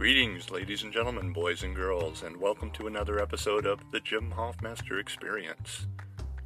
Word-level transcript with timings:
Greetings, 0.00 0.50
ladies 0.50 0.82
and 0.82 0.94
gentlemen, 0.94 1.30
boys 1.30 1.62
and 1.62 1.76
girls, 1.76 2.22
and 2.22 2.34
welcome 2.34 2.70
to 2.70 2.86
another 2.86 3.20
episode 3.20 3.66
of 3.66 3.80
the 3.92 4.00
Jim 4.00 4.32
Hoffmaster 4.34 4.98
Experience 4.98 5.88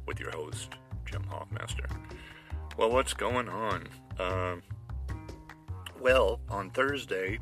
with 0.05 0.19
your 0.19 0.29
host, 0.31 0.73
Jim 1.05 1.23
Hoffmaster. 1.31 1.89
Well, 2.75 2.91
what's 2.91 3.13
going 3.13 3.47
on? 3.47 3.87
Um, 4.19 4.61
well, 6.01 6.41
on 6.49 6.69
Thursday, 6.71 7.39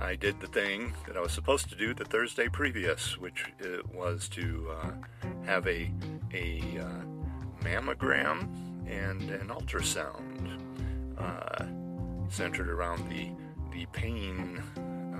I 0.00 0.16
did 0.16 0.40
the 0.40 0.48
thing 0.48 0.92
that 1.06 1.16
I 1.16 1.20
was 1.20 1.30
supposed 1.30 1.68
to 1.68 1.76
do 1.76 1.94
the 1.94 2.04
Thursday 2.04 2.48
previous, 2.48 3.16
which 3.16 3.44
uh, 3.62 3.76
was 3.92 4.28
to 4.30 4.72
uh, 4.76 4.90
have 5.46 5.68
a 5.68 5.88
a 6.32 6.80
uh, 6.80 7.04
mammogram 7.62 8.48
and 8.88 9.30
an 9.30 9.50
ultrasound 9.50 10.58
uh, 11.16 11.64
centered 12.28 12.68
around 12.68 13.08
the 13.08 13.30
the 13.70 13.86
pain, 13.92 14.60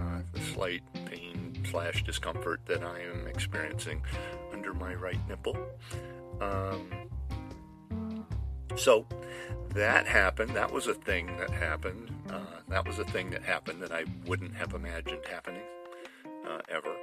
uh, 0.05 0.41
slight 0.53 0.83
pain 1.07 1.53
slash 1.71 2.05
discomfort 2.05 2.61
that 2.67 2.83
I 2.83 3.01
am 3.01 3.27
experiencing 3.27 4.03
under 4.53 4.75
my 4.75 4.95
right 4.95 5.19
nipple. 5.29 5.57
Um, 6.41 6.91
so 8.77 9.07
that 9.71 10.07
happened. 10.07 10.51
That 10.51 10.73
was 10.73 10.87
a 10.87 10.95
thing 10.95 11.37
that 11.39 11.51
happened. 11.51 12.11
Uh, 12.31 12.41
that 12.69 12.87
was 12.87 12.99
a 12.99 13.05
thing 13.05 13.31
that 13.31 13.43
happened 13.43 13.83
that 13.83 13.93
I 13.93 14.05
wouldn't 14.27 14.55
have 14.55 14.75
imagined 14.75 15.23
happening 15.29 15.63
uh, 16.49 16.61
ever. 16.69 16.95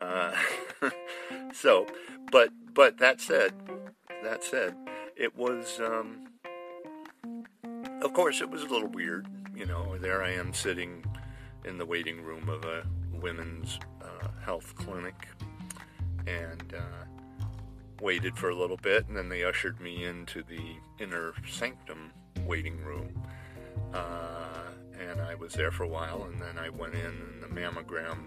Uh, 0.00 0.34
so, 1.52 1.86
but 2.32 2.50
but 2.74 2.98
that 2.98 3.20
said, 3.20 3.52
that 4.22 4.42
said, 4.42 4.74
it 5.16 5.36
was. 5.36 5.80
Um, 5.80 6.26
of 8.02 8.14
course, 8.14 8.40
it 8.40 8.48
was 8.48 8.62
a 8.62 8.66
little 8.66 8.88
weird. 8.88 9.26
You 9.54 9.66
know, 9.66 9.98
there 9.98 10.22
I 10.22 10.30
am 10.30 10.54
sitting 10.54 11.04
in 11.64 11.78
the 11.78 11.86
waiting 11.86 12.22
room 12.22 12.48
of 12.48 12.64
a 12.64 12.84
women's 13.12 13.78
uh, 14.02 14.28
health 14.44 14.74
clinic, 14.76 15.28
and 16.26 16.74
uh, 16.74 17.04
waited 18.00 18.36
for 18.36 18.50
a 18.50 18.54
little 18.54 18.76
bit, 18.76 19.06
and 19.08 19.16
then 19.16 19.28
they 19.28 19.44
ushered 19.44 19.80
me 19.80 20.04
into 20.04 20.42
the 20.42 20.76
inner 20.98 21.34
sanctum 21.48 22.10
waiting 22.46 22.78
room. 22.82 23.22
Uh, 23.92 24.70
and 24.98 25.20
I 25.20 25.34
was 25.34 25.52
there 25.52 25.70
for 25.70 25.84
a 25.84 25.88
while, 25.88 26.24
and 26.24 26.40
then 26.40 26.58
I 26.58 26.68
went 26.68 26.94
in, 26.94 27.04
and 27.04 27.42
the 27.42 27.48
mammogram 27.48 28.18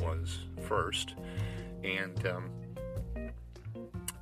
was 0.00 0.38
first. 0.62 1.14
And 1.84 2.26
um, 2.26 2.50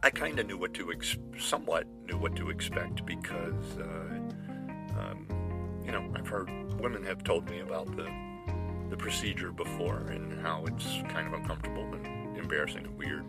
I 0.02 0.10
kind 0.10 0.38
of 0.38 0.46
knew 0.46 0.58
what 0.58 0.74
to, 0.74 0.92
ex- 0.92 1.16
somewhat 1.38 1.86
knew 2.06 2.18
what 2.18 2.36
to 2.36 2.50
expect 2.50 3.06
because, 3.06 3.78
uh, 3.78 5.00
um, 5.00 5.26
you 5.84 5.92
know, 5.92 6.12
I've 6.14 6.28
heard 6.28 6.50
women 6.80 7.02
have 7.04 7.24
told 7.24 7.48
me 7.48 7.60
about 7.60 7.94
the 7.96 8.06
the 8.90 8.96
procedure 8.96 9.52
before 9.52 9.98
and 10.10 10.40
how 10.40 10.64
it's 10.66 10.86
kind 11.08 11.26
of 11.26 11.34
uncomfortable 11.34 11.84
and 11.94 12.36
embarrassing 12.36 12.84
and 12.84 12.98
weird 12.98 13.24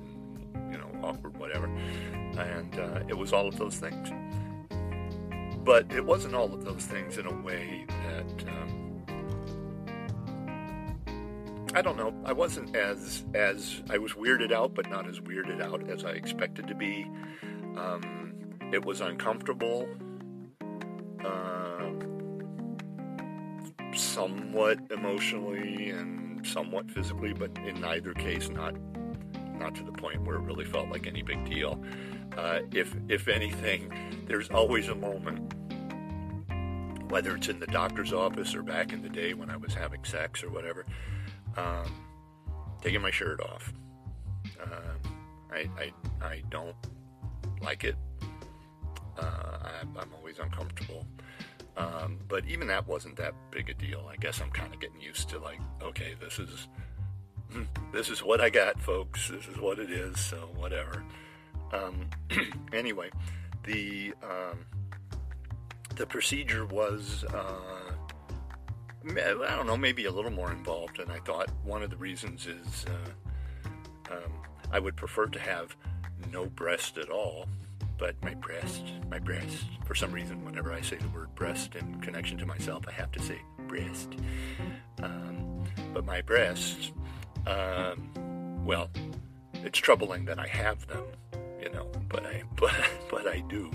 you 0.71 0.77
know, 0.77 0.89
awkward, 1.03 1.37
whatever. 1.37 1.67
And 1.67 2.79
uh, 2.79 3.01
it 3.07 3.17
was 3.17 3.33
all 3.33 3.47
of 3.47 3.57
those 3.57 3.77
things. 3.77 4.09
But 5.63 5.91
it 5.91 6.05
wasn't 6.05 6.35
all 6.35 6.53
of 6.53 6.63
those 6.63 6.83
things 6.85 7.17
in 7.17 7.25
a 7.25 7.41
way 7.41 7.85
that 7.87 8.47
um, 8.47 9.03
I 11.73 11.81
don't 11.81 11.97
know. 11.97 12.13
I 12.23 12.33
wasn't 12.33 12.75
as 12.75 13.25
as 13.33 13.81
I 13.89 13.97
was 13.97 14.13
weirded 14.13 14.51
out, 14.51 14.75
but 14.75 14.89
not 14.89 15.07
as 15.09 15.19
weirded 15.19 15.61
out 15.61 15.89
as 15.89 16.05
I 16.05 16.11
expected 16.11 16.67
to 16.67 16.75
be. 16.75 17.09
Um, 17.77 18.35
it 18.71 18.85
was 18.85 19.01
uncomfortable, 19.01 19.87
uh, 21.23 21.89
somewhat 23.95 24.79
emotionally 24.91 25.89
and 25.89 26.45
somewhat 26.45 26.89
physically, 26.91 27.33
but 27.33 27.51
in 27.65 27.79
neither 27.81 28.13
case, 28.13 28.49
not 28.49 28.75
not 29.57 29.73
to 29.75 29.83
the 29.83 29.91
point 29.91 30.21
where 30.25 30.35
it 30.35 30.41
really 30.41 30.65
felt 30.65 30.89
like 30.89 31.07
any 31.07 31.21
big 31.21 31.43
deal. 31.45 31.81
Uh, 32.37 32.59
if 32.71 32.95
if 33.07 33.27
anything, 33.27 33.91
there's 34.27 34.49
always 34.49 34.89
a 34.89 34.95
moment, 34.95 35.53
whether 37.09 37.35
it's 37.35 37.47
in 37.47 37.59
the 37.59 37.67
doctor's 37.67 38.11
office 38.11 38.53
or 38.53 38.63
back 38.63 38.91
in 38.91 39.01
the 39.01 39.09
day 39.09 39.33
when 39.33 39.49
I 39.49 39.57
was 39.57 39.73
having 39.73 40.03
sex 40.03 40.43
or 40.43 40.49
whatever, 40.49 40.85
um, 41.57 41.91
taking 42.81 43.01
my 43.01 43.11
shirt 43.11 43.39
off. 43.41 43.73
Uh, 44.61 44.95
I, 45.51 45.69
I 45.79 45.93
I 46.25 46.43
don't 46.49 46.75
like 47.61 47.83
it. 47.83 47.95
Uh, 49.17 49.21
I, 49.23 49.81
I'm 49.97 50.13
always 50.17 50.39
uncomfortable. 50.39 51.07
Um, 51.77 52.19
but 52.27 52.45
even 52.45 52.67
that 52.67 52.87
wasn't 52.87 53.17
that 53.17 53.33
big 53.51 53.69
a 53.69 53.73
deal. 53.73 54.07
I 54.09 54.15
guess 54.15 54.41
I'm 54.41 54.51
kind 54.51 54.73
of 54.73 54.79
getting 54.79 55.01
used 55.01 55.29
to 55.29 55.39
like, 55.39 55.59
okay, 55.81 56.15
this 56.19 56.39
is 56.39 56.67
this 57.91 58.09
is 58.09 58.23
what 58.23 58.41
I 58.41 58.49
got, 58.49 58.79
folks. 58.79 59.29
This 59.29 59.47
is 59.47 59.57
what 59.57 59.79
it 59.79 59.91
is. 59.91 60.19
So 60.19 60.49
whatever. 60.55 61.03
Um, 61.73 62.09
anyway, 62.73 63.09
the 63.63 64.13
um, 64.23 64.65
the 65.95 66.05
procedure 66.05 66.65
was 66.65 67.25
uh, 67.33 67.85
I 69.07 69.55
don't 69.55 69.67
know, 69.67 69.77
maybe 69.77 70.05
a 70.05 70.11
little 70.11 70.31
more 70.31 70.51
involved 70.51 70.97
than 70.97 71.11
I 71.11 71.19
thought. 71.19 71.49
One 71.63 71.83
of 71.83 71.89
the 71.89 71.97
reasons 71.97 72.47
is 72.47 72.85
uh, 72.87 74.13
um, 74.13 74.31
I 74.71 74.79
would 74.79 74.95
prefer 74.95 75.27
to 75.27 75.39
have 75.39 75.75
no 76.31 76.47
breast 76.47 76.97
at 76.97 77.09
all. 77.09 77.47
But 77.97 78.21
my 78.23 78.33
breast, 78.33 78.83
my 79.09 79.19
breast, 79.19 79.65
for 79.85 79.95
some 79.95 80.11
reason, 80.11 80.43
whenever 80.43 80.73
I 80.73 80.81
say 80.81 80.97
the 80.97 81.07
word 81.09 81.33
breast 81.35 81.75
in 81.75 82.01
connection 82.01 82.37
to 82.39 82.45
myself, 82.45 82.85
I 82.87 82.91
have 82.91 83.11
to 83.13 83.21
say 83.21 83.39
breast. 83.67 84.15
Um, 85.01 85.63
but 85.93 86.05
my 86.05 86.21
breasts 86.21 86.91
um, 87.47 88.65
well, 88.65 88.89
it's 89.53 89.79
troubling 89.79 90.25
that 90.25 90.39
I 90.39 90.47
have 90.47 90.87
them, 90.87 91.03
you 91.61 91.69
know, 91.69 91.91
but 92.09 92.25
I 92.25 92.43
but 92.55 92.73
but 93.09 93.27
I 93.27 93.41
do. 93.47 93.71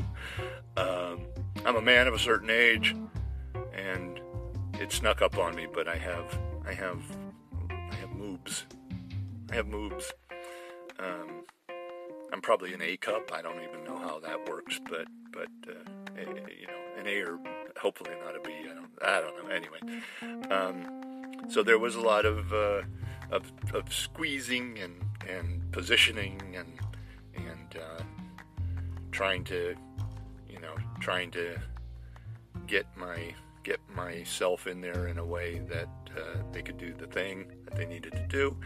Um, 0.77 1.21
I'm 1.65 1.77
a 1.77 1.81
man 1.81 2.07
of 2.07 2.15
a 2.15 2.19
certain 2.19 2.51
age, 2.51 2.97
and 3.73 4.21
it 4.75 4.93
snuck 4.93 5.23
up 5.23 5.39
on 5.39 5.55
me. 5.55 5.67
But 5.73 5.89
I 5.89 5.97
have 5.97 6.39
I 6.67 6.73
have 6.73 7.03
I 7.71 7.95
have 7.97 8.11
moobs. 8.11 8.65
I 9.51 9.55
have 9.55 9.67
moobs. 9.67 10.11
I'm 12.33 12.41
probably 12.41 12.75
an 12.75 12.83
A 12.83 12.97
cup. 12.97 13.33
I 13.33 13.43
don't 13.43 13.61
even 13.63 13.85
know 13.85 13.99
how 13.99 14.21
that 14.21 14.49
works, 14.49 14.81
but 14.89 15.07
but 15.33 15.49
uh, 15.69 15.73
a, 16.17 16.21
you 16.23 16.67
know, 16.67 16.99
an 16.99 17.07
A 17.07 17.23
or 17.23 17.39
hopefully 17.81 18.11
not 18.25 18.37
a 18.37 18.41
B. 18.41 18.53
I 18.71 18.75
don't 18.75 18.91
I 19.03 19.21
don't 19.21 19.37
know. 19.39 19.51
Anyway, 19.51 19.81
um, 20.51 21.51
so 21.51 21.63
there 21.63 21.79
was 21.79 21.97
a 21.97 22.01
lot 22.01 22.25
of. 22.25 22.53
Uh, 22.53 22.83
of, 23.31 23.51
of 23.73 23.93
squeezing 23.93 24.79
and, 24.79 24.95
and 25.29 25.71
positioning 25.73 26.41
and 26.57 26.73
and 27.37 27.77
uh, 27.77 28.03
trying 29.13 29.45
to 29.45 29.75
you 30.49 30.59
know 30.61 30.75
trying 31.01 31.31
to 31.31 31.57
get 32.67 32.87
my 32.97 33.35
get 33.63 33.79
myself 33.95 34.67
in 34.67 34.81
there 34.81 35.09
in 35.09 35.19
a 35.19 35.25
way 35.25 35.61
that 35.69 35.89
uh, 36.17 36.39
they 36.53 36.63
could 36.63 36.79
do 36.79 36.93
the 36.95 37.07
thing 37.07 37.47
that 37.65 37.77
they 37.77 37.87
needed 37.87 38.13
to 38.13 38.27
do. 38.29 38.57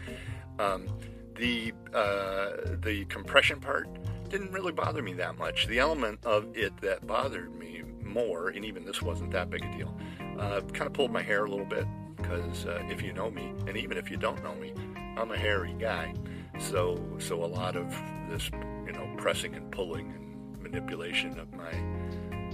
Um, 0.57 0.87
the 1.35 1.73
uh, 1.93 2.75
the 2.81 3.05
compression 3.09 3.59
part 3.59 3.87
didn't 4.29 4.51
really 4.51 4.71
bother 4.71 5.01
me 5.01 5.13
that 5.13 5.37
much. 5.37 5.67
The 5.67 5.79
element 5.79 6.19
of 6.23 6.55
it 6.57 6.75
that 6.81 7.05
bothered 7.05 7.53
me 7.57 7.83
more, 8.03 8.49
and 8.49 8.65
even 8.65 8.85
this 8.85 9.01
wasn't 9.01 9.31
that 9.31 9.49
big 9.49 9.63
a 9.63 9.77
deal, 9.77 9.95
uh, 10.39 10.61
kind 10.73 10.87
of 10.87 10.93
pulled 10.93 11.11
my 11.11 11.21
hair 11.21 11.45
a 11.45 11.49
little 11.49 11.65
bit 11.65 11.85
because 12.17 12.65
uh, 12.65 12.81
if 12.89 13.01
you 13.01 13.13
know 13.13 13.29
me, 13.29 13.53
and 13.67 13.77
even 13.77 13.97
if 13.97 14.09
you 14.09 14.17
don't 14.17 14.41
know 14.43 14.55
me, 14.55 14.73
I'm 15.17 15.31
a 15.31 15.37
hairy 15.37 15.75
guy. 15.77 16.13
So 16.59 16.97
so 17.19 17.43
a 17.43 17.45
lot 17.45 17.75
of 17.75 17.89
this, 18.29 18.49
you 18.85 18.93
know, 18.93 19.07
pressing 19.17 19.55
and 19.55 19.71
pulling 19.71 20.11
and 20.11 20.63
manipulation 20.63 21.39
of 21.39 21.53
my 21.53 21.71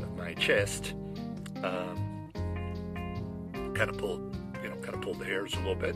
of 0.03 0.17
my 0.17 0.33
chest, 0.33 0.93
um, 1.63 2.29
kind 3.53 3.89
of 3.89 3.97
pulled, 3.97 4.35
you 4.63 4.69
know, 4.69 4.75
kind 4.77 4.93
of 4.93 5.01
pulled 5.01 5.19
the 5.19 5.25
hairs 5.25 5.53
a 5.53 5.57
little 5.57 5.75
bit. 5.75 5.95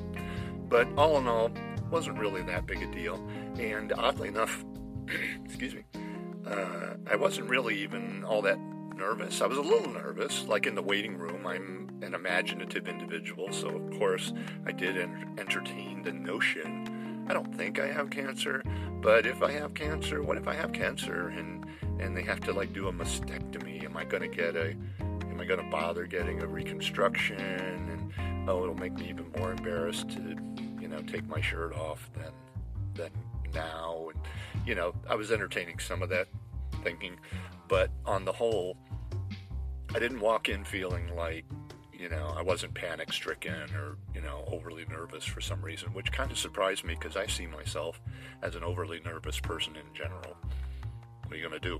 But 0.69 0.87
all 0.97 1.17
in 1.17 1.27
all, 1.27 1.51
wasn't 1.89 2.17
really 2.17 2.41
that 2.43 2.65
big 2.65 2.81
a 2.81 2.91
deal. 2.91 3.15
And 3.59 3.93
oddly 3.93 4.27
enough, 4.27 4.63
excuse 5.45 5.73
me, 5.73 5.83
uh, 6.47 6.95
I 7.09 7.15
wasn't 7.15 7.49
really 7.49 7.77
even 7.81 8.23
all 8.23 8.41
that 8.43 8.59
nervous. 8.95 9.41
I 9.41 9.47
was 9.47 9.57
a 9.57 9.61
little 9.61 9.91
nervous, 9.91 10.45
like 10.47 10.65
in 10.65 10.75
the 10.75 10.81
waiting 10.81 11.17
room. 11.17 11.45
I'm 11.45 11.89
an 12.01 12.13
imaginative 12.13 12.87
individual, 12.87 13.51
so 13.51 13.69
of 13.69 13.97
course 13.97 14.33
I 14.65 14.71
did 14.71 14.97
entertain 15.37 16.03
the 16.03 16.11
notion. 16.11 17.25
I 17.27 17.33
don't 17.33 17.55
think 17.55 17.79
I 17.79 17.87
have 17.87 18.09
cancer, 18.09 18.63
but 19.01 19.25
if 19.25 19.41
I 19.41 19.51
have 19.51 19.73
cancer, 19.73 20.21
what 20.21 20.37
if 20.37 20.47
I 20.47 20.53
have 20.53 20.71
cancer 20.73 21.29
and 21.29 21.65
and 21.99 22.15
they 22.15 22.23
have 22.23 22.41
to 22.41 22.51
like 22.51 22.73
do 22.73 22.87
a 22.87 22.93
mastectomy? 22.93 23.83
Am 23.85 23.97
I 23.97 24.03
going 24.05 24.21
to 24.21 24.35
get 24.35 24.55
a 24.55 24.75
am 25.01 25.39
I 25.39 25.45
going 25.45 25.63
to 25.63 25.69
bother 25.69 26.05
getting 26.05 26.41
a 26.41 26.47
reconstruction 26.47 27.39
and 27.39 28.13
oh, 28.47 28.63
it'll 28.63 28.75
make 28.75 28.93
me 28.93 29.09
even 29.09 29.31
more 29.37 29.51
embarrassed 29.51 30.09
to, 30.11 30.35
know, 30.95 31.01
take 31.03 31.27
my 31.27 31.41
shirt 31.41 31.73
off 31.73 32.09
than 32.13 32.31
than 32.95 33.11
now 33.53 34.09
and 34.11 34.19
you 34.65 34.75
know, 34.75 34.93
I 35.09 35.15
was 35.15 35.31
entertaining 35.31 35.79
some 35.79 36.01
of 36.01 36.09
that 36.09 36.27
thinking, 36.83 37.17
but 37.67 37.89
on 38.05 38.25
the 38.25 38.31
whole, 38.31 38.77
I 39.93 39.99
didn't 39.99 40.19
walk 40.19 40.49
in 40.49 40.63
feeling 40.63 41.15
like, 41.15 41.45
you 41.93 42.09
know, 42.09 42.33
I 42.35 42.41
wasn't 42.41 42.73
panic 42.73 43.13
stricken 43.13 43.73
or, 43.75 43.97
you 44.13 44.21
know, 44.21 44.43
overly 44.47 44.85
nervous 44.89 45.23
for 45.23 45.39
some 45.39 45.61
reason, 45.61 45.93
which 45.93 46.11
kind 46.11 46.31
of 46.31 46.37
surprised 46.37 46.83
me 46.83 46.95
because 46.95 47.15
I 47.15 47.27
see 47.27 47.47
myself 47.47 48.01
as 48.41 48.55
an 48.55 48.63
overly 48.63 48.99
nervous 49.05 49.39
person 49.39 49.75
in 49.75 49.93
general. 49.93 50.35
What 51.23 51.33
are 51.33 51.37
you 51.37 51.49
to 51.49 51.59
do? 51.59 51.79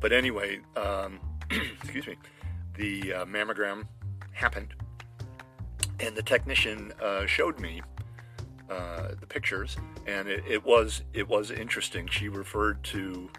But 0.00 0.12
anyway, 0.12 0.60
um, 0.76 1.20
excuse 1.80 2.06
me, 2.06 2.16
the 2.74 3.14
uh, 3.14 3.24
mammogram 3.24 3.86
happened, 4.32 4.74
and 6.00 6.14
the 6.14 6.22
technician 6.22 6.92
uh, 7.02 7.24
showed 7.26 7.58
me 7.58 7.82
uh, 8.70 9.08
the 9.20 9.26
pictures, 9.26 9.76
and 10.06 10.28
it, 10.28 10.42
it, 10.48 10.64
was 10.64 11.02
it 11.12 11.28
was 11.28 11.50
interesting. 11.50 12.08
She 12.08 12.28
referred 12.28 12.82
to, 12.84 13.30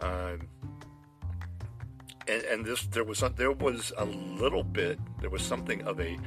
uh, 0.00 0.36
and, 2.26 2.42
and, 2.42 2.64
this 2.64 2.86
there 2.88 3.04
was 3.04 3.22
a, 3.22 3.28
there 3.28 3.52
was 3.52 3.92
a 3.96 4.04
little 4.04 4.64
bit 4.64 4.98
there 5.20 5.30
was 5.30 5.42
something 5.42 5.82
of 5.82 6.00
a 6.00 6.18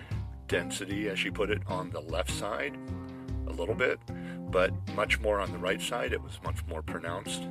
density, 0.47 1.09
as 1.09 1.19
she 1.19 1.29
put 1.29 1.49
it, 1.49 1.61
on 1.67 1.89
the 1.89 1.99
left 1.99 2.31
side, 2.31 2.77
a 3.47 3.51
little 3.51 3.75
bit, 3.75 3.99
but 4.49 4.71
much 4.95 5.19
more 5.19 5.41
on 5.41 5.51
the 5.51 5.57
right 5.57 5.81
side. 5.81 6.13
It 6.13 6.21
was 6.21 6.39
much 6.43 6.65
more 6.67 6.81
pronounced, 6.81 7.43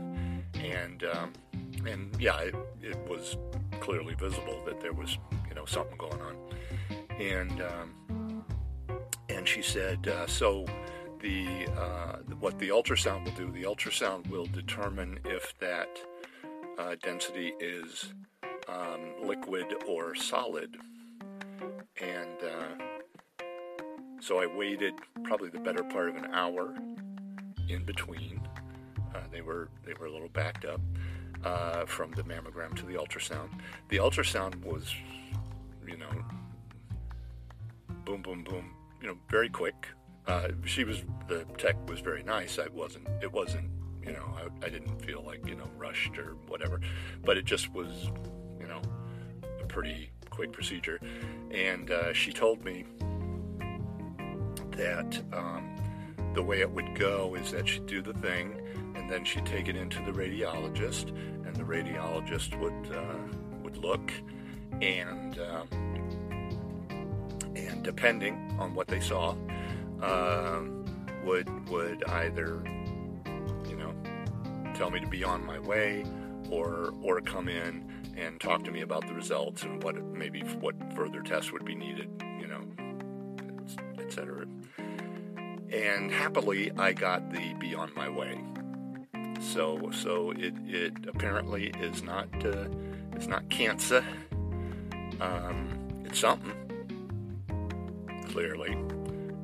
and 0.55 1.05
um, 1.05 1.33
and 1.87 2.15
yeah, 2.19 2.39
it, 2.41 2.55
it, 2.81 2.97
was 3.09 3.37
clearly 3.81 4.15
visible 4.15 4.63
that 4.65 4.81
there 4.81 4.95
was 4.95 5.19
you 5.49 5.55
know 5.55 5.67
something 5.67 5.99
going 5.99 6.21
on, 6.23 6.37
and. 7.21 7.61
Um, 7.61 8.26
and 9.47 9.53
she 9.53 9.63
said, 9.63 10.09
uh, 10.09 10.27
so 10.27 10.65
the 11.21 11.69
uh, 11.79 12.17
what 12.41 12.59
the 12.59 12.69
ultrasound 12.69 13.25
will 13.25 13.33
do, 13.33 13.53
the 13.53 13.63
ultrasound 13.63 14.29
will 14.29 14.47
determine 14.47 15.21
if 15.25 15.57
that 15.61 15.89
uh, 16.79 16.97
density 17.01 17.53
is 17.61 18.13
um, 18.69 19.01
liquid 19.23 19.67
or 19.87 20.17
solid. 20.17 20.77
And 22.01 22.39
uh, 22.43 23.45
so 24.21 24.41
I 24.41 24.47
waited 24.47 24.95
probably 25.23 25.49
the 25.51 25.61
better 25.61 25.85
part 25.85 26.09
of 26.09 26.17
an 26.17 26.27
hour 26.33 26.75
in 27.69 27.85
between. 27.85 28.41
Uh, 29.15 29.21
they 29.31 29.43
were 29.43 29.69
they 29.85 29.95
were 29.95 30.07
a 30.07 30.11
little 30.11 30.31
backed 30.31 30.65
up 30.65 30.81
uh, 31.45 31.85
from 31.87 32.11
the 32.13 32.25
mammogram 32.25 32.75
to 32.79 32.85
the 32.85 32.95
ultrasound. 32.95 33.51
The 33.91 33.99
ultrasound 33.99 34.65
was, 34.65 34.93
you 35.87 35.99
know, 35.99 36.11
boom, 38.05 38.23
boom, 38.23 38.43
boom, 38.43 38.76
you 39.07 39.13
know, 39.13 39.19
very 39.31 39.49
quick 39.49 39.87
uh, 40.27 40.49
she 40.65 40.83
was 40.83 41.05
the 41.29 41.45
tech 41.59 41.77
was 41.89 42.01
very 42.01 42.25
nice. 42.25 42.59
I 42.59 42.67
wasn't. 42.75 43.07
It 43.23 43.33
wasn't. 43.33 43.71
You 44.05 44.15
know, 44.15 44.35
I, 44.37 44.67
I 44.67 44.69
didn't 44.69 45.01
feel 45.01 45.23
like 45.25 45.47
you 45.47 45.55
know 45.55 45.69
rushed 45.77 46.19
or 46.19 46.35
whatever, 46.49 46.81
but 47.25 47.37
it 47.37 47.45
just 47.45 47.73
was, 47.73 48.11
you 48.59 48.67
know, 48.67 48.83
a 49.63 49.67
pretty 49.67 50.11
quick 50.31 50.51
procedure. 50.51 51.01
And 51.53 51.93
uh, 51.93 52.13
she 52.13 52.33
told 52.33 52.65
me 52.65 52.85
that 54.73 55.23
um, 55.33 55.77
the 56.35 56.43
way 56.43 56.61
it 56.61 56.71
would 56.73 56.99
go 56.99 57.37
is 57.37 57.53
that 57.53 57.69
she'd 57.69 57.87
do 57.87 58.03
the 58.03 58.15
thing, 58.15 58.61
and 58.97 59.09
then 59.09 59.25
she'd 59.25 59.47
take 59.47 59.69
it 59.69 59.77
into 59.77 59.99
the 59.99 60.11
radiologist, 60.11 61.11
and 61.47 61.55
the 61.55 61.63
radiologist 61.63 62.59
would 62.59 62.97
uh, 62.97 63.37
would 63.63 63.77
look, 63.77 64.11
and 64.81 65.39
um, 65.39 65.69
depending 67.87 68.55
on 68.59 68.75
what 68.75 68.89
they 68.89 69.01
saw, 69.01 69.31
um, 70.03 70.85
would 71.25 71.49
would 71.71 72.05
either 72.05 72.63
you 73.69 73.77
know 73.77 73.95
tell 74.75 74.91
me 74.91 75.01
to 75.01 75.07
be 75.07 75.25
on 75.25 75.47
my 75.47 75.59
way 75.59 76.05
or 76.51 76.93
or 77.01 77.21
come 77.21 77.49
in 77.49 77.91
and 78.17 78.41
talk 78.41 78.65
to 78.65 78.71
me 78.71 78.83
about 78.83 79.07
the 79.07 79.15
results 79.15 79.63
and 79.63 79.83
what 79.83 79.97
maybe 80.05 80.41
what 80.61 80.75
further 80.95 81.23
tests 81.23 81.53
would 81.53 81.65
be 81.65 81.75
needed 81.75 82.11
you 82.41 82.47
know 82.47 82.61
etc 83.99 84.47
and 85.73 86.11
happily 86.11 86.71
I 86.79 86.93
got 86.93 87.31
the 87.31 87.55
be 87.55 87.75
on 87.75 87.93
my 87.95 88.09
way. 88.09 88.41
So 89.41 89.91
so 89.91 90.33
it, 90.33 90.55
it 90.67 90.93
apparently 91.07 91.69
is 91.81 92.03
not 92.03 92.29
uh, 92.45 92.69
it's 93.13 93.27
not 93.27 93.49
cancer. 93.49 94.05
Um, 95.21 96.03
it's 96.05 96.21
something 96.21 96.66
clearly 98.37 98.77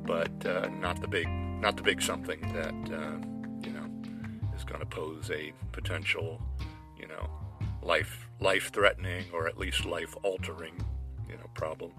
but 0.05 0.45
uh, 0.45 0.69
not 0.79 1.01
the 1.01 1.07
big 1.07 1.27
not 1.59 1.75
the 1.75 1.81
big 1.81 1.99
something 1.99 2.39
that 2.53 2.75
uh, 2.93 3.17
you 3.65 3.73
know 3.73 3.89
is 4.55 4.63
going 4.63 4.79
to 4.79 4.85
pose 4.85 5.31
a 5.31 5.51
potential 5.71 6.39
you 6.99 7.07
know 7.07 7.27
life 7.81 8.29
life 8.39 8.71
threatening 8.71 9.25
or 9.33 9.47
at 9.47 9.57
least 9.57 9.83
life 9.83 10.15
altering 10.21 10.75
you 11.27 11.35
know 11.35 11.49
problem. 11.55 11.91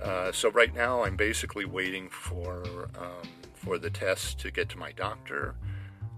Uh, 0.00 0.32
so 0.32 0.50
right 0.50 0.74
now 0.74 1.04
I'm 1.04 1.16
basically 1.16 1.66
waiting 1.66 2.08
for 2.08 2.88
um, 2.98 3.28
for 3.54 3.78
the 3.78 3.90
test 3.90 4.40
to 4.40 4.50
get 4.50 4.68
to 4.70 4.78
my 4.78 4.90
doctor 4.90 5.54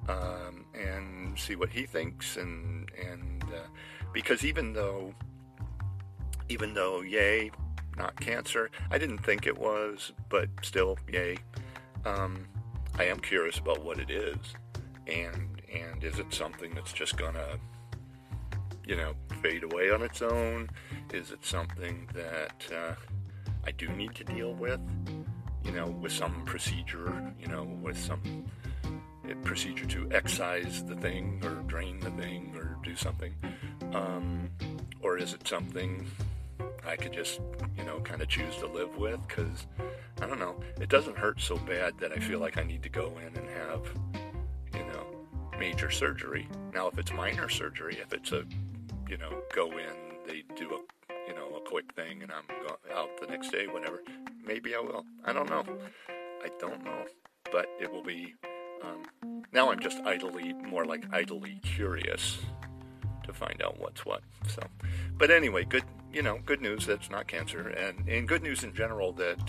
um, 0.08 0.64
and 0.74 1.38
see 1.38 1.56
what 1.56 1.68
he 1.68 1.84
thinks 1.84 2.38
and 2.38 2.90
and 2.98 3.44
uh, 3.54 3.68
because 4.14 4.46
even 4.46 4.72
though 4.72 5.12
even 6.48 6.72
though 6.72 7.02
yay 7.02 7.50
not 7.96 8.18
cancer. 8.20 8.70
I 8.90 8.98
didn't 8.98 9.18
think 9.18 9.46
it 9.46 9.58
was, 9.58 10.12
but 10.28 10.48
still, 10.62 10.98
yay. 11.10 11.36
Um, 12.04 12.46
I 12.98 13.04
am 13.04 13.18
curious 13.18 13.58
about 13.58 13.84
what 13.84 13.98
it 13.98 14.10
is, 14.10 14.36
and 15.06 15.60
and 15.72 16.04
is 16.04 16.18
it 16.18 16.32
something 16.32 16.72
that's 16.74 16.92
just 16.92 17.16
gonna, 17.16 17.58
you 18.86 18.96
know, 18.96 19.14
fade 19.42 19.64
away 19.64 19.90
on 19.90 20.02
its 20.02 20.22
own? 20.22 20.70
Is 21.12 21.32
it 21.32 21.44
something 21.44 22.08
that 22.14 22.66
uh, 22.72 22.94
I 23.66 23.72
do 23.72 23.88
need 23.88 24.14
to 24.16 24.24
deal 24.24 24.54
with? 24.54 24.80
You 25.64 25.72
know, 25.72 25.86
with 25.86 26.12
some 26.12 26.44
procedure, 26.44 27.32
you 27.40 27.46
know, 27.46 27.64
with 27.64 27.98
some 27.98 28.44
procedure 29.42 29.86
to 29.86 30.08
excise 30.12 30.84
the 30.84 30.94
thing 30.96 31.40
or 31.44 31.54
drain 31.66 31.98
the 32.00 32.10
thing 32.10 32.54
or 32.56 32.76
do 32.82 32.94
something, 32.94 33.34
um, 33.92 34.50
or 35.00 35.18
is 35.18 35.32
it 35.32 35.46
something 35.48 36.06
I 36.86 36.96
could 36.96 37.12
just, 37.12 37.40
you 37.76 37.84
know, 37.84 38.00
kind 38.00 38.20
of 38.20 38.28
choose 38.28 38.56
to 38.56 38.66
live 38.66 38.96
with 38.96 39.26
because 39.26 39.66
I 40.20 40.26
don't 40.26 40.38
know, 40.38 40.60
it 40.80 40.88
doesn't 40.88 41.16
hurt 41.16 41.40
so 41.40 41.56
bad 41.56 41.98
that 41.98 42.12
I 42.12 42.18
feel 42.18 42.38
like 42.38 42.58
I 42.58 42.62
need 42.62 42.82
to 42.82 42.88
go 42.88 43.12
in 43.18 43.36
and 43.36 43.48
have, 43.48 43.86
you 44.74 44.84
know, 44.92 45.06
major 45.58 45.90
surgery. 45.90 46.48
Now, 46.72 46.88
if 46.88 46.98
it's 46.98 47.12
minor 47.12 47.48
surgery, 47.48 47.98
if 48.00 48.12
it's 48.12 48.32
a, 48.32 48.44
you 49.08 49.16
know, 49.16 49.42
go 49.54 49.70
in, 49.72 49.94
they 50.26 50.44
do 50.56 50.70
a, 50.70 51.18
you 51.28 51.34
know, 51.34 51.56
a 51.56 51.68
quick 51.68 51.92
thing 51.94 52.22
and 52.22 52.30
I'm 52.30 52.44
out 52.94 53.08
the 53.20 53.26
next 53.26 53.50
day, 53.50 53.66
whatever, 53.66 54.02
maybe 54.46 54.74
I 54.74 54.80
will. 54.80 55.04
I 55.24 55.32
don't 55.32 55.48
know. 55.48 55.64
I 56.08 56.48
don't 56.60 56.84
know. 56.84 57.04
But 57.50 57.66
it 57.80 57.90
will 57.90 58.02
be, 58.02 58.34
um, 58.82 59.42
now 59.52 59.70
I'm 59.70 59.80
just 59.80 59.98
idly, 60.04 60.52
more 60.52 60.84
like 60.84 61.04
idly 61.12 61.60
curious 61.62 62.38
to 63.24 63.32
find 63.32 63.62
out 63.62 63.78
what's 63.78 64.04
what. 64.04 64.22
So, 64.48 64.62
but 65.16 65.30
anyway, 65.30 65.64
good 65.64 65.84
you 66.14 66.22
know, 66.22 66.38
good 66.46 66.60
news 66.60 66.86
that's 66.86 67.10
not 67.10 67.26
cancer, 67.26 67.68
and, 67.68 68.08
and 68.08 68.28
good 68.28 68.42
news 68.42 68.62
in 68.62 68.72
general 68.72 69.12
that, 69.14 69.44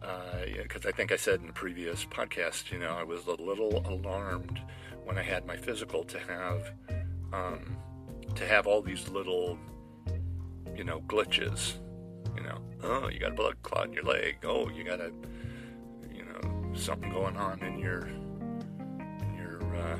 because 0.00 0.84
uh, 0.84 0.88
uh, 0.88 0.88
I 0.88 0.92
think 0.92 1.10
I 1.10 1.16
said 1.16 1.40
in 1.40 1.48
the 1.48 1.52
previous 1.52 2.04
podcast, 2.04 2.70
you 2.70 2.78
know, 2.78 2.92
I 2.92 3.02
was 3.02 3.26
a 3.26 3.34
little 3.34 3.84
alarmed 3.86 4.60
when 5.04 5.18
I 5.18 5.22
had 5.22 5.46
my 5.46 5.56
physical 5.56 6.04
to 6.04 6.18
have, 6.20 6.70
um, 7.32 7.76
to 8.36 8.46
have 8.46 8.68
all 8.68 8.80
these 8.80 9.08
little, 9.08 9.58
you 10.76 10.84
know, 10.84 11.00
glitches. 11.08 11.74
You 12.36 12.44
know, 12.44 12.58
oh, 12.84 13.08
you 13.08 13.18
got 13.18 13.32
a 13.32 13.34
blood 13.34 13.56
clot 13.62 13.88
in 13.88 13.92
your 13.92 14.04
leg. 14.04 14.36
Oh, 14.44 14.70
you 14.70 14.84
got 14.84 15.00
a, 15.00 15.10
you 16.14 16.24
know, 16.24 16.74
something 16.74 17.10
going 17.10 17.36
on 17.36 17.60
in 17.64 17.78
your, 17.80 18.06
in 18.06 19.34
your 19.36 19.76
uh, 19.76 19.96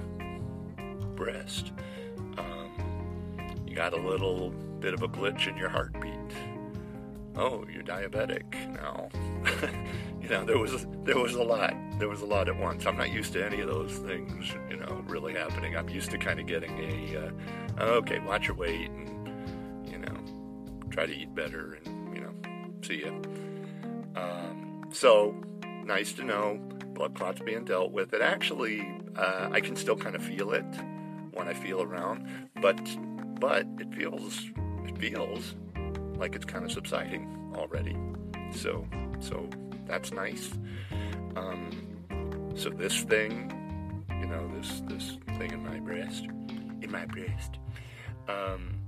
breast. 1.17 1.73
Um, 2.39 2.71
you 3.67 3.75
got 3.75 3.93
a 3.95 4.01
little 4.01 4.55
bit 4.81 4.95
of 4.95 5.03
a 5.03 5.09
glitch 5.09 5.47
in 5.47 5.57
your 5.57 5.69
heartbeat. 5.69 6.15
Oh, 7.37 7.65
you're 7.73 7.83
diabetic 7.83 8.45
now. 8.75 9.09
you 10.21 10.29
know, 10.29 10.45
there 10.45 10.59
was 10.59 10.87
there 11.05 11.19
was 11.19 11.35
a 11.35 11.43
lot. 11.43 11.75
There 11.99 12.09
was 12.09 12.23
a 12.23 12.27
lot 12.27 12.49
at 12.49 12.57
once. 12.57 12.87
I'm 12.87 12.97
not 12.97 13.13
used 13.13 13.33
to 13.35 13.45
any 13.45 13.61
of 13.61 13.69
those 13.69 13.93
things, 13.93 14.53
you 14.69 14.77
know, 14.77 15.05
really 15.07 15.35
happening. 15.35 15.77
I'm 15.77 15.89
used 15.89 16.11
to 16.11 16.19
kind 16.19 16.41
of 16.41 16.47
getting 16.47 16.79
a 16.79 17.33
uh, 17.79 17.83
okay, 17.83 18.19
watch 18.21 18.49
your 18.49 18.57
weight 18.57 18.91
and 18.91 19.89
you 19.89 19.99
know, 19.99 20.17
try 20.91 21.07
to 21.07 21.15
eat 21.15 21.35
better 21.35 21.79
and 21.85 22.17
you 22.17 22.23
know, 22.23 22.33
see 22.83 23.05
ya. 23.05 23.11
Um, 24.17 24.89
so 24.93 25.35
nice 25.85 26.13
to 26.15 26.25
know 26.25 26.59
blood 26.95 27.15
clots 27.15 27.41
being 27.45 27.65
dealt 27.65 27.93
with. 27.93 28.13
It 28.13 28.23
actually, 28.23 28.81
uh, 29.17 29.51
I 29.53 29.61
can 29.61 29.77
still 29.77 29.97
kind 29.97 30.17
of 30.17 30.23
feel 30.23 30.53
it 30.53 30.67
when 31.33 31.49
I 31.49 31.55
feel 31.55 31.83
around, 31.83 32.27
but 32.61 32.81
but 33.41 33.67
it 33.79 33.95
feels 33.95 34.51
feels 34.99 35.55
like 36.17 36.35
it's 36.35 36.45
kind 36.45 36.65
of 36.65 36.73
subsiding 36.73 37.55
already. 37.55 37.97
So, 38.53 38.87
so 39.21 39.49
that's 39.87 40.13
nice. 40.13 40.53
Um, 41.37 41.71
so 42.55 42.71
this 42.71 43.03
thing, 43.03 44.05
you 44.21 44.27
know, 44.27 44.51
this 44.55 44.83
this 44.87 45.19
thing 45.39 45.53
in 45.53 45.65
my 45.65 45.79
breast, 45.81 46.27
in 46.83 46.91
my 46.91 47.07
breast, 47.07 47.59
um, 48.29 48.81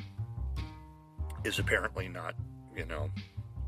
is 1.45 1.59
apparently 1.59 2.09
not, 2.09 2.35
you 2.77 2.87
know, 2.87 3.11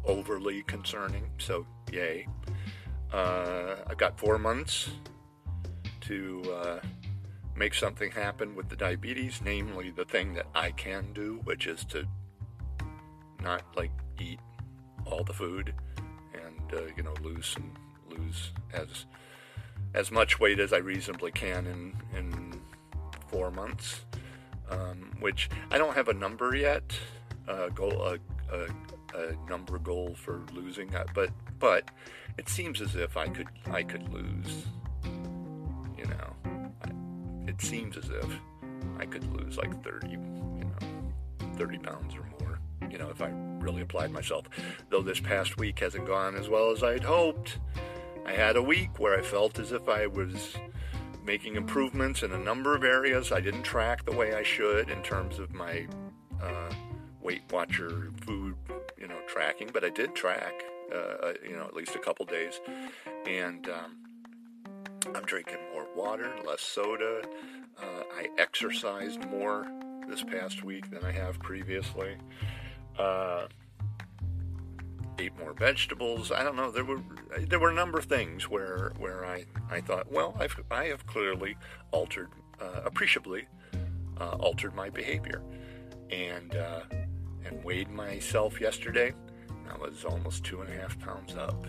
overly 0.04 0.62
concerning. 0.64 1.30
So, 1.38 1.66
yay. 1.92 2.26
Uh, 3.12 3.76
I've 3.86 3.98
got 3.98 4.18
four 4.18 4.38
months 4.38 4.90
to 6.02 6.42
uh, 6.52 6.80
make 7.56 7.74
something 7.74 8.10
happen 8.10 8.54
with 8.54 8.68
the 8.68 8.76
diabetes, 8.76 9.40
namely 9.44 9.90
the 9.90 10.04
thing 10.04 10.34
that 10.34 10.46
I 10.54 10.70
can 10.72 11.12
do, 11.12 11.40
which 11.44 11.66
is 11.66 11.84
to 11.86 12.06
not 13.42 13.62
like 13.76 13.92
eat 14.20 14.40
all 15.06 15.22
the 15.22 15.32
food 15.32 15.74
and 16.32 16.74
uh, 16.74 16.82
you 16.96 17.02
know 17.02 17.14
lose 17.22 17.46
some 17.46 17.72
lose 18.08 18.52
as 18.72 19.06
as 19.94 20.10
much 20.10 20.40
weight 20.40 20.58
as 20.58 20.72
I 20.72 20.78
reasonably 20.78 21.30
can 21.30 21.66
in 21.66 21.96
in 22.16 22.60
four 23.28 23.50
months. 23.50 24.00
Um, 24.70 25.12
which 25.20 25.50
I 25.70 25.76
don't 25.76 25.94
have 25.94 26.08
a 26.08 26.14
number 26.14 26.56
yet, 26.56 26.82
uh, 27.46 27.68
goal 27.68 28.00
a, 28.00 28.18
a, 28.50 28.66
a, 29.14 29.36
number 29.50 29.78
goal 29.78 30.14
for 30.16 30.42
losing, 30.54 30.88
that, 30.88 31.08
but 31.14 31.28
but 31.58 31.90
it 32.38 32.48
seems 32.48 32.80
as 32.80 32.94
if 32.94 33.18
I 33.18 33.28
could 33.28 33.48
I 33.70 33.82
could 33.82 34.08
lose. 34.10 34.64
You 35.98 36.06
know, 36.06 36.43
it 37.46 37.60
seems 37.60 37.96
as 37.96 38.08
if 38.08 38.40
I 38.98 39.06
could 39.06 39.24
lose 39.34 39.56
like 39.56 39.82
30, 39.82 40.08
you 40.08 40.16
know, 40.18 41.52
30 41.56 41.78
pounds 41.78 42.14
or 42.14 42.24
more. 42.40 42.58
You 42.90 42.98
know, 42.98 43.08
if 43.10 43.20
I 43.22 43.30
really 43.64 43.82
applied 43.82 44.12
myself. 44.12 44.46
Though 44.90 45.02
this 45.02 45.20
past 45.20 45.56
week 45.56 45.80
hasn't 45.80 46.06
gone 46.06 46.36
as 46.36 46.48
well 46.48 46.70
as 46.70 46.82
I'd 46.82 47.02
hoped. 47.02 47.58
I 48.26 48.32
had 48.32 48.56
a 48.56 48.62
week 48.62 48.98
where 48.98 49.18
I 49.18 49.22
felt 49.22 49.58
as 49.58 49.72
if 49.72 49.88
I 49.88 50.06
was 50.06 50.54
making 51.24 51.56
improvements 51.56 52.22
in 52.22 52.32
a 52.32 52.38
number 52.38 52.76
of 52.76 52.84
areas. 52.84 53.32
I 53.32 53.40
didn't 53.40 53.62
track 53.62 54.04
the 54.04 54.12
way 54.12 54.34
I 54.34 54.42
should 54.42 54.90
in 54.90 55.02
terms 55.02 55.38
of 55.38 55.52
my 55.54 55.86
uh, 56.42 56.72
Weight 57.22 57.42
Watcher 57.50 58.12
food, 58.20 58.54
you 58.98 59.08
know, 59.08 59.18
tracking, 59.26 59.70
but 59.72 59.84
I 59.84 59.90
did 59.90 60.14
track, 60.14 60.52
uh, 60.92 60.96
uh, 60.96 61.32
you 61.42 61.56
know, 61.56 61.64
at 61.64 61.74
least 61.74 61.94
a 61.94 61.98
couple 61.98 62.26
days. 62.26 62.60
And 63.26 63.68
um, 63.68 64.03
I'm 65.06 65.24
drinking 65.24 65.58
more 65.72 65.86
water, 65.94 66.32
less 66.46 66.60
soda. 66.60 67.22
Uh, 67.78 68.02
I 68.16 68.28
exercised 68.38 69.24
more 69.26 69.66
this 70.08 70.22
past 70.22 70.64
week 70.64 70.90
than 70.90 71.04
I 71.04 71.12
have 71.12 71.38
previously. 71.40 72.16
Uh, 72.98 73.46
ate 75.18 75.36
more 75.38 75.52
vegetables. 75.52 76.32
I 76.32 76.42
don't 76.42 76.56
know. 76.56 76.70
There 76.70 76.84
were 76.84 77.00
there 77.48 77.58
were 77.58 77.70
a 77.70 77.74
number 77.74 77.98
of 77.98 78.04
things 78.06 78.48
where 78.48 78.92
where 78.98 79.24
I, 79.24 79.44
I 79.70 79.80
thought, 79.80 80.10
well, 80.10 80.36
I've 80.38 80.58
I 80.70 80.84
have 80.86 81.06
clearly 81.06 81.56
altered 81.90 82.28
uh, 82.60 82.82
appreciably 82.84 83.46
uh, 84.20 84.36
altered 84.38 84.74
my 84.74 84.90
behavior, 84.90 85.42
and 86.10 86.54
uh, 86.54 86.82
and 87.44 87.62
weighed 87.64 87.90
myself 87.90 88.60
yesterday. 88.60 89.12
I 89.70 89.76
was 89.78 90.04
almost 90.04 90.44
two 90.44 90.60
and 90.60 90.70
a 90.70 90.80
half 90.80 90.98
pounds 91.00 91.34
up. 91.36 91.66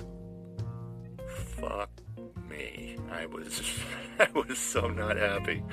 Fuck 1.59 1.89
me. 2.55 2.97
I 3.11 3.25
was 3.25 3.61
I 4.19 4.27
was 4.33 4.57
so 4.57 4.87
not 4.87 5.17
happy. 5.17 5.63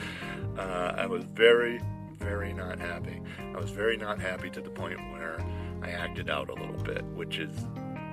Uh, 0.58 0.94
I 0.96 1.06
was 1.06 1.24
very 1.24 1.80
very 2.18 2.52
not 2.52 2.78
happy. 2.78 3.20
I 3.38 3.58
was 3.58 3.70
very 3.70 3.96
not 3.96 4.20
happy 4.20 4.50
to 4.50 4.60
the 4.60 4.70
point 4.70 4.98
where 5.12 5.44
I 5.82 5.90
acted 5.90 6.30
out 6.30 6.48
a 6.48 6.54
little 6.54 6.82
bit, 6.84 7.04
which 7.06 7.38
is 7.38 7.50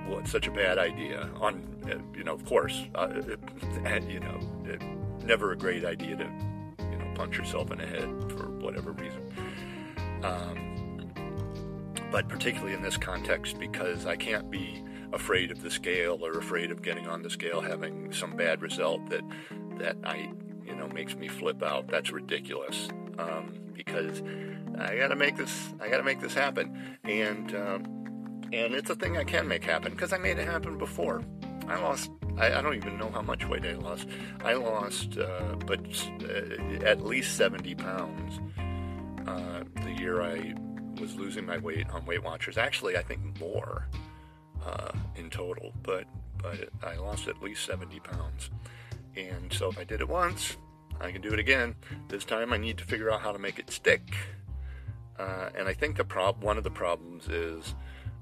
well, 0.08 0.24
such 0.24 0.46
a 0.48 0.50
bad 0.50 0.78
idea. 0.78 1.30
On 1.40 1.62
uh, 1.84 1.98
you 2.16 2.24
know, 2.24 2.34
of 2.34 2.44
course, 2.44 2.84
uh, 2.94 3.08
and 3.84 4.10
you 4.10 4.20
know, 4.20 4.40
it, 4.64 4.82
never 5.24 5.52
a 5.52 5.56
great 5.56 5.84
idea 5.84 6.16
to 6.16 6.24
you 6.90 6.96
know 6.96 7.12
punch 7.14 7.38
yourself 7.38 7.70
in 7.70 7.78
the 7.78 7.86
head 7.86 8.08
for 8.32 8.48
whatever 8.60 8.92
reason. 8.92 9.22
Um, 10.22 10.66
but 12.10 12.28
particularly 12.28 12.74
in 12.74 12.82
this 12.82 12.96
context, 12.96 13.58
because 13.58 14.04
I 14.04 14.16
can't 14.16 14.50
be 14.50 14.82
afraid 15.12 15.50
of 15.50 15.62
the 15.62 15.70
scale 15.70 16.24
or 16.24 16.38
afraid 16.38 16.70
of 16.70 16.82
getting 16.82 17.06
on 17.06 17.22
the 17.22 17.30
scale 17.30 17.60
having 17.60 18.12
some 18.12 18.36
bad 18.36 18.62
result 18.62 19.08
that 19.10 19.22
that 19.78 19.96
I 20.04 20.30
you 20.64 20.74
know 20.74 20.88
makes 20.88 21.16
me 21.16 21.28
flip 21.28 21.62
out. 21.62 21.88
That's 21.88 22.10
ridiculous. 22.10 22.88
Um, 23.18 23.60
because 23.84 24.22
I 24.78 24.96
got 24.96 25.08
to 25.08 25.16
make 25.16 25.36
this. 25.36 25.72
I 25.80 25.88
got 25.88 25.98
to 25.98 26.02
make 26.02 26.20
this 26.20 26.34
happen, 26.34 26.98
and 27.04 27.54
um, 27.54 28.40
and 28.52 28.74
it's 28.74 28.90
a 28.90 28.94
thing 28.94 29.16
I 29.16 29.24
can 29.24 29.48
make 29.48 29.64
happen 29.64 29.92
because 29.92 30.12
I 30.12 30.18
made 30.18 30.38
it 30.38 30.46
happen 30.46 30.78
before. 30.78 31.22
I 31.66 31.78
lost. 31.80 32.10
I, 32.36 32.58
I, 32.58 32.62
don't 32.62 32.74
even 32.74 32.98
know 32.98 33.10
how 33.10 33.22
much 33.22 33.46
weight 33.46 33.64
I 33.64 33.74
lost. 33.74 34.06
I 34.44 34.54
lost, 34.54 35.18
uh, 35.18 35.56
but 35.66 35.80
uh, 36.24 36.84
at 36.84 37.04
least 37.04 37.36
seventy 37.36 37.74
pounds 37.74 38.40
uh, 39.26 39.64
the 39.82 39.92
year 39.92 40.22
I 40.22 40.54
was 41.00 41.14
losing 41.16 41.46
my 41.46 41.58
weight 41.58 41.88
on 41.90 42.04
Weight 42.04 42.22
Watchers. 42.22 42.58
Actually, 42.58 42.96
I 42.96 43.02
think 43.02 43.40
more 43.40 43.88
uh, 44.64 44.92
in 45.16 45.30
total, 45.30 45.72
but 45.82 46.04
but 46.42 46.68
I 46.82 46.96
lost 46.96 47.28
at 47.28 47.42
least 47.42 47.64
seventy 47.64 48.00
pounds. 48.00 48.50
And 49.16 49.52
so 49.52 49.68
if 49.68 49.78
I 49.78 49.84
did 49.84 50.00
it 50.00 50.08
once, 50.08 50.56
I 51.00 51.10
can 51.10 51.20
do 51.20 51.32
it 51.32 51.38
again. 51.38 51.74
This 52.08 52.24
time 52.24 52.52
I 52.52 52.56
need 52.56 52.78
to 52.78 52.84
figure 52.84 53.10
out 53.10 53.20
how 53.20 53.32
to 53.32 53.38
make 53.38 53.58
it 53.58 53.70
stick. 53.70 54.14
Uh, 55.18 55.50
and 55.54 55.68
I 55.68 55.74
think 55.74 55.96
the 55.96 56.04
prob- 56.04 56.42
one 56.42 56.56
of 56.56 56.64
the 56.64 56.70
problems 56.70 57.28
is, 57.28 57.74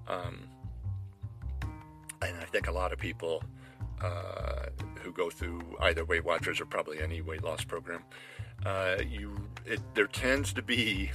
um, 0.09 0.49
and 2.23 2.37
I 2.40 2.45
think 2.50 2.66
a 2.66 2.73
lot 2.73 2.92
of 2.92 2.99
people 2.99 3.45
uh, 4.00 4.66
who 5.02 5.12
go 5.12 5.30
through 5.30 5.61
either 5.80 6.04
Weight 6.04 6.25
Watchers 6.25 6.61
or 6.61 6.66
probably 6.66 7.00
any 7.00 7.21
weight 7.21 7.45
loss 7.45 7.62
program, 7.62 8.02
uh, 8.66 8.97
you 9.09 9.37
it, 9.64 9.80
there 9.95 10.09
tends 10.09 10.52
to 10.54 10.62
be 10.62 11.11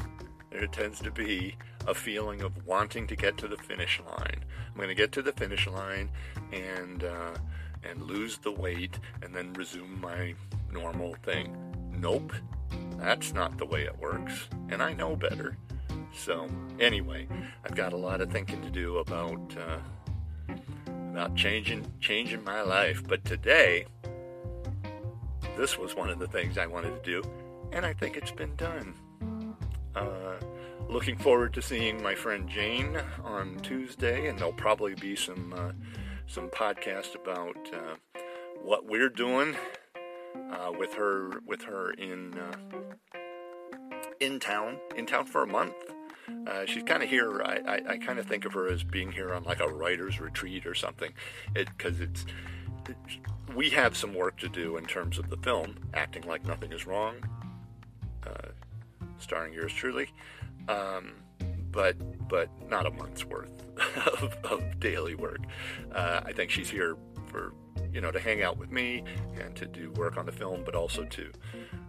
there 0.52 0.68
tends 0.68 1.02
to 1.02 1.12
be 1.12 1.58
a 1.88 1.94
feeling 1.94 2.42
of 2.42 2.66
wanting 2.66 3.08
to 3.08 3.16
get 3.16 3.38
to 3.38 3.48
the 3.48 3.58
finish 3.58 4.02
line. 4.06 4.44
I'm 4.70 4.76
going 4.76 4.90
to 4.90 4.96
get 4.96 5.12
to 5.14 5.22
the 5.22 5.34
finish 5.34 5.68
line 5.68 6.10
and 6.52 7.04
uh, 7.04 7.36
and 7.84 8.02
lose 8.02 8.38
the 8.38 8.52
weight 8.52 9.00
and 9.22 9.36
then 9.36 9.54
resume 9.54 10.00
my 10.00 10.34
normal 10.72 11.16
thing. 11.24 11.56
Nope, 11.92 12.34
that's 12.98 13.34
not 13.34 13.58
the 13.58 13.66
way 13.66 13.84
it 13.84 13.98
works, 14.00 14.48
and 14.70 14.82
I 14.82 14.94
know 14.94 15.16
better. 15.16 15.58
So, 16.16 16.48
anyway, 16.80 17.28
I've 17.66 17.76
got 17.76 17.94
a 17.94 17.98
lot 17.98 18.22
of 18.22 18.32
thinking 18.32 18.62
to 18.62 18.70
do 18.70 18.98
about 18.98 19.56
uh, 19.58 20.54
about 21.12 21.36
changing 21.36 21.86
changing 22.00 22.44
my 22.44 22.62
life. 22.62 23.04
But 23.08 23.26
today, 23.26 23.86
this 25.58 25.78
was 25.78 25.96
one 25.96 26.10
of 26.10 26.20
the 26.20 26.28
things 26.28 26.58
I 26.58 26.66
wanted 26.66 27.04
to 27.04 27.22
do, 27.22 27.30
and 27.72 27.86
I 27.86 27.94
think 27.94 28.18
it's 28.18 28.32
been 28.32 28.56
done. 28.56 28.96
Uh, 29.96 30.36
looking 30.90 31.18
forward 31.18 31.54
to 31.54 31.62
seeing 31.62 32.02
my 32.02 32.16
friend 32.16 32.48
Jane 32.48 32.98
on 33.24 33.60
Tuesday, 33.60 34.28
and 34.28 34.38
there'll 34.38 34.54
probably 34.54 34.96
be 34.96 35.16
some 35.16 35.54
uh, 35.54 35.72
some 36.28 36.50
podcast 36.50 37.16
about 37.16 37.58
uh, 37.74 38.20
what 38.62 38.86
we're 38.86 39.10
doing 39.10 39.56
uh, 40.52 40.72
with 40.78 40.94
her 40.94 41.42
with 41.46 41.64
her 41.64 41.92
in 41.92 42.38
uh, 42.38 43.18
in 44.20 44.40
town 44.40 44.78
in 44.96 45.06
town 45.06 45.26
for 45.26 45.44
a 45.44 45.48
month. 45.48 45.74
Uh, 46.48 46.66
she's 46.66 46.84
kind 46.84 47.04
of 47.04 47.10
here. 47.10 47.42
I, 47.44 47.60
I, 47.68 47.82
I 47.94 47.98
kind 47.98 48.20
of 48.20 48.26
think 48.26 48.46
of 48.46 48.54
her 48.54 48.68
as 48.68 48.84
being 48.84 49.12
here 49.12 49.34
on 49.34 49.44
like 49.44 49.60
a 49.60 49.68
writer's 49.68 50.20
retreat 50.20 50.66
or 50.66 50.74
something, 50.74 51.14
because 51.54 52.00
it, 52.00 52.10
it's 52.10 52.26
it, 52.90 52.98
we 53.56 53.70
have 53.70 53.96
some 53.96 54.14
work 54.14 54.38
to 54.38 54.50
do 54.50 54.78
in 54.78 54.86
terms 54.86 55.18
of 55.18 55.30
the 55.30 55.38
film, 55.38 55.76
acting 55.94 56.24
like 56.24 56.46
nothing 56.46 56.72
is 56.72 56.88
wrong, 56.88 57.16
uh, 58.26 58.50
starring 59.20 59.54
yours 59.54 59.74
truly, 59.74 60.10
um, 60.68 61.14
but 61.72 61.96
but 62.30 62.50
not 62.70 62.86
a 62.86 62.92
month's 62.92 63.26
worth 63.26 63.52
of, 64.22 64.38
of 64.44 64.80
daily 64.80 65.16
work. 65.16 65.42
Uh, 65.94 66.22
I 66.26 66.32
think 66.32 66.50
she's 66.50 66.70
here 66.70 66.98
for 67.28 67.54
you 67.92 68.02
know 68.02 68.12
to 68.12 68.20
hang 68.20 68.42
out 68.42 68.58
with 68.58 68.72
me 68.72 69.04
and 69.40 69.56
to 69.56 69.66
do 69.66 69.92
work 69.92 70.18
on 70.18 70.26
the 70.26 70.32
film, 70.32 70.64
but 70.66 70.76
also 70.76 71.04
to 71.04 71.32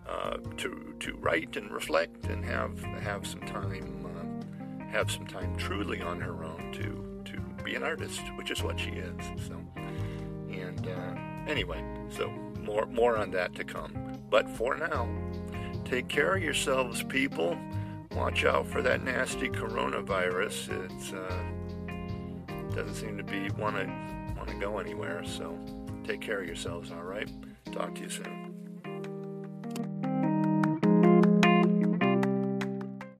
uh, 0.09 0.37
to 0.57 0.95
to 1.01 1.17
write 1.17 1.57
and 1.57 1.71
reflect 1.71 2.27
and 2.27 2.45
have 2.45 2.83
have 3.01 3.27
some 3.27 3.41
time 3.43 4.07
uh, 4.07 4.85
have 4.91 5.11
some 5.11 5.27
time 5.27 5.57
truly 5.57 6.01
on 6.01 6.21
her 6.21 6.45
own 6.45 6.73
to 6.73 7.33
to 7.33 7.41
be 7.63 7.75
an 7.75 7.83
artist, 7.83 8.21
which 8.37 8.51
is 8.51 8.63
what 8.63 8.79
she 8.79 8.91
is. 8.91 9.17
So 9.47 9.61
and 10.51 10.87
uh, 10.87 11.51
anyway, 11.51 11.83
so 12.11 12.29
more 12.63 12.87
more 12.87 13.17
on 13.17 13.31
that 13.33 13.55
to 13.55 13.65
come. 13.65 14.21
But 14.31 14.49
for 14.49 14.77
now, 14.77 15.09
take 15.85 16.09
care 16.09 16.35
of 16.35 16.43
yourselves, 16.43 17.03
people. 17.05 17.57
Watch 18.15 18.45
out 18.45 18.67
for 18.67 18.81
that 18.83 19.03
nasty 19.03 19.49
coronavirus. 19.49 20.69
It 20.85 21.15
uh, 21.15 22.75
doesn't 22.75 22.95
seem 22.95 23.17
to 23.17 23.25
be 23.25 23.51
want 23.59 23.77
to 23.77 23.87
want 24.37 24.49
to 24.49 24.55
go 24.55 24.79
anywhere. 24.79 25.25
So 25.25 25.59
take 26.05 26.21
care 26.21 26.41
of 26.41 26.47
yourselves, 26.47 26.93
all 26.93 27.03
right? 27.03 27.29
Talk 27.73 27.95
to 27.97 28.03
you 28.03 28.09
soon. 28.09 28.44